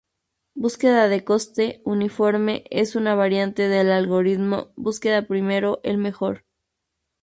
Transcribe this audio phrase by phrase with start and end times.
[0.55, 6.43] Búsqueda de Costo Uniforme es una variante del algoritmo Búsqueda Primero el Mejor.